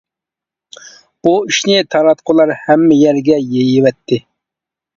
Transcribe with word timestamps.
بۇ 1.27 1.33
ئىشنى 1.51 1.77
تاراتقۇلار 1.97 2.55
ھەممە 2.63 2.99
يەرگە 3.03 3.41
يېيىۋەتتى. 3.45 4.23